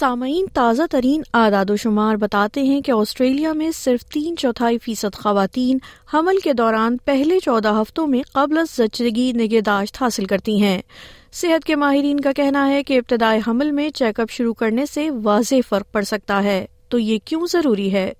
[0.00, 5.14] سامعین تازہ ترین اعداد و شمار بتاتے ہیں کہ آسٹریلیا میں صرف تین چوتھائی فیصد
[5.14, 5.78] خواتین
[6.14, 10.82] حمل کے دوران پہلے چودہ ہفتوں میں قبل زچگی نگہداشت حاصل کرتی ہیں
[11.32, 15.10] صحت کے ماہرین کا کہنا ہے کہ ابتدائی حمل میں چیک اپ شروع کرنے سے
[15.10, 18.12] واضح فرق پڑ سکتا ہے تو یہ کیوں ضروری ہے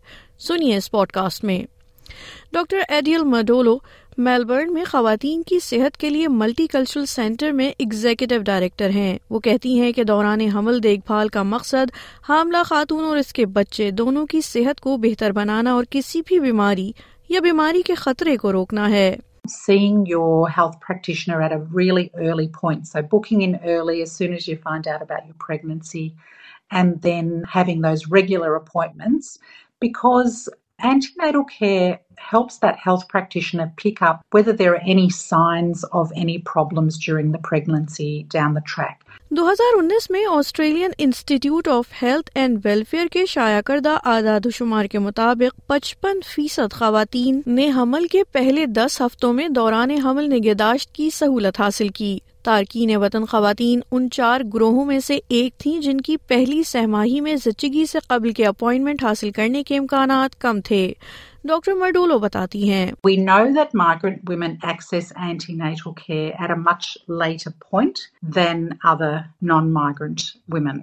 [2.52, 3.78] ڈاکٹر ایڈیل مڈولو
[4.18, 9.38] میلبرن میں خواتین کی صحت کے لیے ملٹی کلچرل سینٹر میں ایگزیکٹو ڈائریکٹر ہیں وہ
[9.40, 11.90] کہتی ہیں کہ دوران حمل دیکھ بھال کا مقصد
[12.28, 16.38] حاملہ خاتون اور اس کے بچے دونوں کی صحت کو بہتر بنانا اور کسی بھی
[16.40, 16.90] بیماری
[17.30, 19.14] یا بیماری کے خطرے کو روکنا ہے
[19.48, 24.32] seeing you health practitioner at a really early points I booking in early as soon
[24.32, 26.08] as you find are about your pregnancy
[26.70, 29.36] and then having this regular appointments
[29.82, 30.48] because
[30.82, 36.38] Antenatal care helps that health practitioner pick up whether there are any signs of any
[36.40, 38.98] problems during the pregnancy down the track.
[39.30, 44.98] 2019 میں Australian Institute of Health and Welfare کے شائع کردہ اعداد و شمار کے
[44.98, 51.10] مطابق پچپن فیصد خواتین نے حمل کے پہلے دس ہفتوں میں دوران حمل نگہداشت کی
[51.10, 52.18] سہولت حاصل کی
[52.42, 57.36] تارکین وطن خواتین ان چار گروہوں میں سے ایک تھیں جن کی پہلی سہماہی میں
[57.36, 60.92] زچگی سے قبل کے اپوائنٹمنٹ حاصل کرنے کے امکانات کم تھے
[61.44, 66.88] ڈاکٹر مرڈولو بتاتی ہیں We know that migrant women access antenatal care at a much
[67.22, 68.02] later point
[68.34, 69.12] than other
[69.42, 70.26] non-migrant
[70.48, 70.82] women.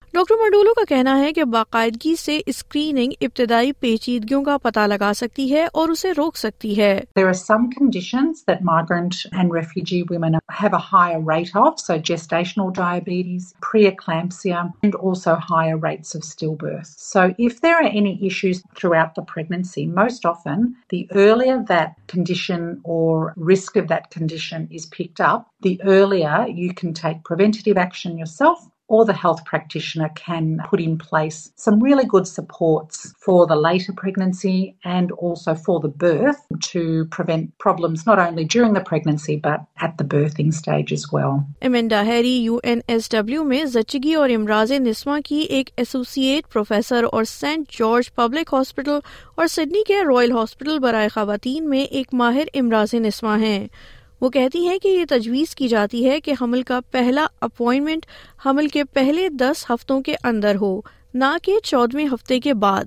[0.13, 5.53] Doctor مرڈولو کا کہنا ہے کہ باقاعدگی سے اسکریننگ ابتدائی پیچیدگیوں کا پتہ لگا سکتی
[5.53, 6.99] ہے اور اسے روک سکتی ہے
[28.91, 33.93] or the health practitioner can put in place some really good supports for the later
[33.93, 37.05] pregnancy and also for the birth to
[37.09, 41.47] prevent problems not only during the pregnancy but at the birthing stage as well.
[41.61, 48.13] Amanda Harry, UNSW میں زچگی اور امراض نسواں کی ایک associate professor اور Saint George
[48.15, 48.99] Public Hospital
[49.35, 53.67] اور Sydney کے رائل ہاسپٹل برائے خواتین میں ایک ماہر امراض نسواں ہیں
[54.21, 58.05] وہ کہتی ہیں کہ یہ تجویز کی جاتی ہے کہ حمل کا پہلا اپوائنٹمنٹ
[58.45, 60.81] حمل کے پہلے دس ہفتوں کے اندر ہو
[61.13, 62.85] نہ کہ چودویں ہفتے کے بعد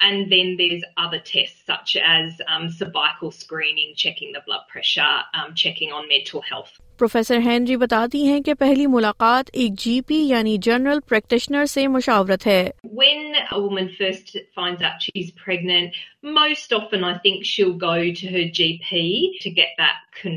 [0.00, 5.54] And then there's other tests such as um, cervical screening, checking the blood pressure, um,
[5.54, 6.78] checking on mental health.
[6.98, 12.46] Professor Henry بتاتی ہیں کہ پہلی ملاقات ایک جی پی یعنی جنرل پریکٹیشنر سے مشاورت
[12.46, 12.62] ہے
[12.92, 15.96] when women first find out she is pregnant
[16.38, 19.06] most often I think she'll go to her G P
[19.44, 20.32] to get that G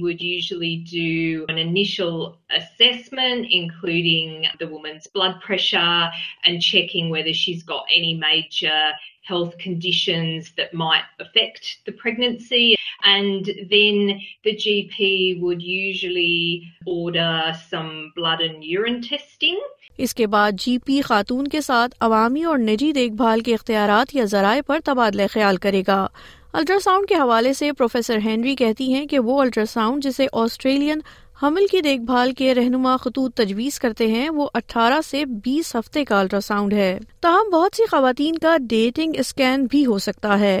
[0.00, 0.96] would usually
[5.14, 5.80] blood pressures
[10.74, 11.88] my affect
[13.70, 14.18] then
[14.44, 16.60] the G would usually
[17.70, 19.14] some blood and your ٹ
[20.02, 24.14] اس کے بعد جی پی خاتون کے ساتھ عوامی اور نجی دیکھ بھال کے اختیارات
[24.14, 26.06] یا ذرائع پر تبادلہ خیال کرے گا
[26.52, 31.00] الٹرا ساؤنڈ کے حوالے سے پروفیسر ہینری کہتی ہیں کہ وہ الٹرا ساؤنڈ جسے آسٹریلین
[31.42, 36.04] حمل کی دیکھ بھال کے رہنما خطوط تجویز کرتے ہیں وہ اٹھارہ سے بیس ہفتے
[36.04, 36.98] کا الٹرا ساؤنڈ ہے
[37.20, 40.60] تاہم بہت سی خواتین کا ڈیٹنگ اسکین بھی ہو سکتا ہے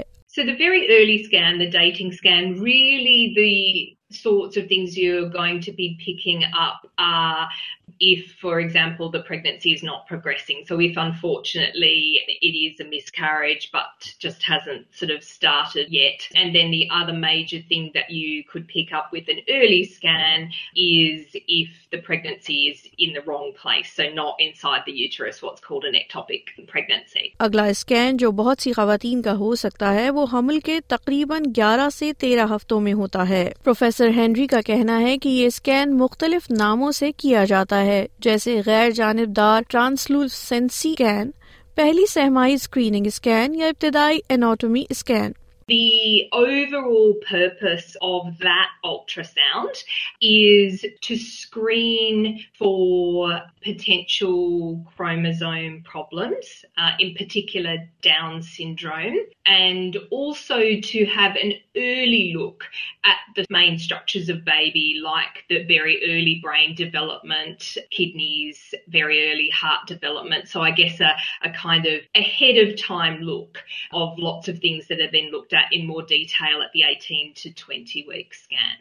[8.02, 10.64] if, for example, the pregnancy is not progressing.
[10.66, 12.20] So if unfortunately
[12.48, 16.26] it is a miscarriage but just hasn't sort of started yet.
[16.34, 20.50] And then the other major thing that you could pick up with an early scan
[20.76, 25.60] is if the pregnancy is in the wrong place, so not inside the uterus, what's
[25.60, 27.24] called an ectopic pregnancy.
[27.38, 31.88] اگلا scan جو بہت سی خواتین کا ہو سکتا ہے وہ حمل کے تقریباً گیارہ
[31.92, 36.50] سے تیرہ ہفتوں میں ہوتا ہے پروفیسر ہینری کا کہنا ہے کہ یہ اسکین مختلف
[36.50, 41.30] ناموں سے کیا جاتا ہے ہے جیسے غیر جانبدار ٹرانسلوسنسی اسکین
[41.74, 45.32] پہلی سہمائی اسکریننگ اسکین یا ابتدائی anatomy scan
[45.72, 46.74] pound
[51.00, 53.32] to screen for
[53.60, 58.60] potentials in پرٹیس
[59.44, 62.64] and also you hand early look
[63.50, 67.58] by be lucky early drying development
[67.90, 69.48] kidney is very early
[70.00, 71.02] development so I guess
[73.20, 73.58] look
[74.18, 74.48] lots
[74.54, 78.80] look that in more detail at the 18 to 20 week scan.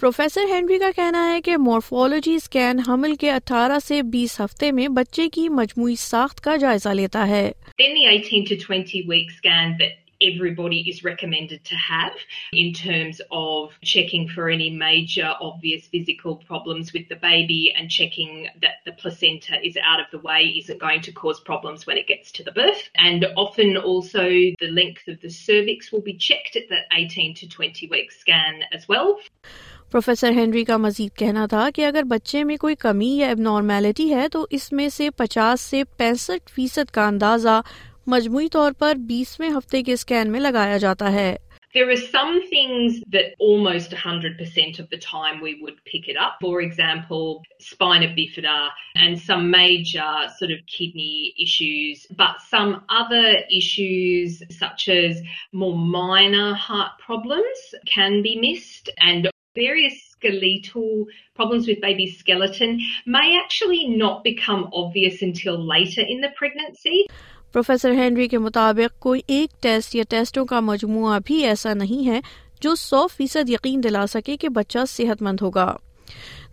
[0.00, 4.88] Professor Henry کا کہنا ہے کہ morphology scan حمل کے اٹھارہ سے بیس ہفتے میں
[4.88, 7.50] بچے کی مجموعی ساخت کا جائزہ لیتا ہے
[10.20, 12.12] everybody is recommended to have
[12.52, 18.48] in terms of checking for any major obvious physical problems with the baby and checking
[18.60, 22.06] that the placenta is out of the way isn't going to cause problems when it
[22.06, 22.88] gets to the birth.
[22.96, 24.28] And often also
[24.28, 28.62] the length of the cervix will be checked at that 18 to 20 week scan
[28.72, 29.20] as well.
[29.90, 34.12] Professor Henry کا مزید کہنا تھا کہ اگر بچے میں کوئی کمی یا اب نارمیلٹی
[34.14, 37.60] ہے تو اس میں سے پچاس سے پینسٹھ فیصد کا اندازہ
[38.10, 41.36] مجموعی طور پر بیسویں ہفتے کے اسکین میں لگایا جاتا ہے
[67.54, 72.20] پروفیسر ہینری کے مطابق کوئی ایک ٹیسٹ یا ٹیسٹوں کا مجموعہ بھی ایسا نہیں ہے
[72.60, 75.74] جو سو فیصد یقین دلا سکے کہ بچہ صحت مند ہوگا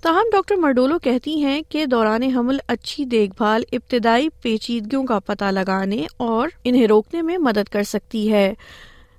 [0.01, 5.51] تاہم ڈاکٹر مرڈولو کہتی ہیں کہ دوران حمل اچھی دیکھ بھال ابتدائی پیچیدگیوں کا پتہ
[5.51, 8.53] لگانے اور انہیں روکنے میں مدد کر سکتی ہے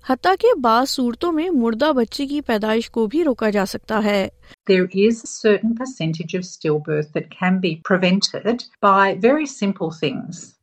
[0.05, 4.29] حتیٰ کہ بعض صورتوں میں مردہ بچے کی پیدائش کو بھی روکا جا سکتا ہے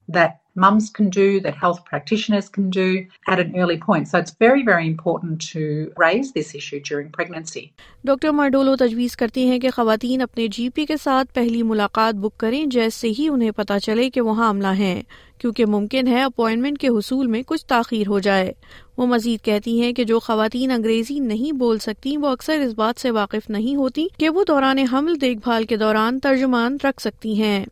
[0.10, 2.50] that that mums can can do, do health practitioners
[3.28, 4.08] at an early point.
[4.08, 7.74] So it's very, very important to raise this issue during pregnancy.
[8.06, 12.38] Doctor Mardolo تجویز کرتی ہیں کہ خواتین اپنے جی پی کے ساتھ پہلی ملاقات بک
[12.38, 15.02] کریں جیسے ہی انہیں پتا چلے کہ وہ حاملہ ہیں
[15.38, 18.54] کیونکہ ممکن ہے اپائنٹمنٹ کے حصول میں کچھ تاخیر ہو جائے
[18.98, 23.00] وہ مزید کہتی ہیں کہ جو خواتین انگریزی نہیں بول سکتی وہ اکثر اس بات
[23.00, 27.42] سے واقف نہیں ہوتی کہ وہ دوران حمل دیکھ بھال کے دوران ترجمان رکھ سکتی
[27.42, 27.66] ہیں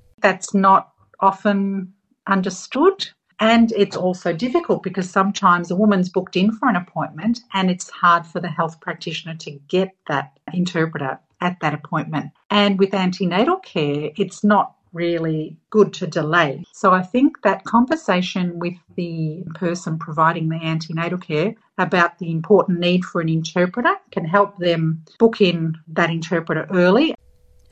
[2.27, 3.09] understood
[3.39, 7.89] and it's also difficult because sometimes a woman's booked in for an appointment and it's
[7.89, 12.31] hard for the health practitioner to get that interpreter at that appointment.
[12.49, 16.63] And with antenatal care, it's not really good to delay.
[16.71, 22.79] So I think that conversation with the person providing the antenatal care about the important
[22.79, 27.15] need for an interpreter can help them book in that interpreter early.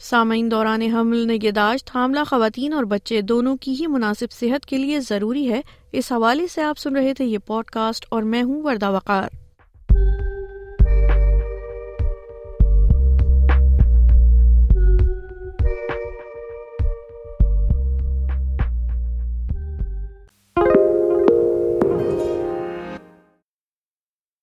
[0.04, 5.00] سامعین دوران حمل نگہداشت حاملہ خواتین اور بچے دونوں کی ہی مناسب صحت کے لیے
[5.00, 5.62] ضروری ہے
[5.92, 9.40] اس حوالے سے آپ سن رہے تھے یہ پوڈ کاسٹ اور میں ہوں وردہ وقار